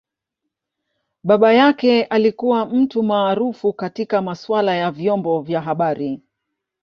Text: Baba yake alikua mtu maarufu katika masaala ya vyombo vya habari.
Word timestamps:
Baba 1.23 1.53
yake 1.53 2.03
alikua 2.03 2.65
mtu 2.65 3.03
maarufu 3.03 3.73
katika 3.73 4.21
masaala 4.21 4.75
ya 4.75 4.91
vyombo 4.91 5.41
vya 5.41 5.61
habari. 5.61 6.21